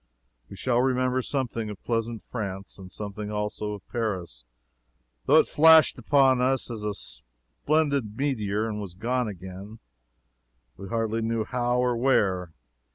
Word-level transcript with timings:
We 0.49 0.55
shall 0.55 0.81
remember 0.81 1.21
something 1.21 1.69
of 1.69 1.83
pleasant 1.83 2.23
France; 2.23 2.79
and 2.79 2.91
something 2.91 3.29
also 3.29 3.73
of 3.73 3.87
Paris, 3.87 4.45
though 5.27 5.35
it 5.35 5.47
flashed 5.47 5.99
upon 5.99 6.41
us 6.41 6.71
a 6.71 6.95
splendid 6.95 8.17
meteor, 8.17 8.67
and 8.67 8.81
was 8.81 8.95
gone 8.95 9.27
again, 9.27 9.77
we 10.75 10.87
hardly 10.87 11.21
knew 11.21 11.43
how 11.45 11.77
or 11.77 11.95
where. 11.95 12.51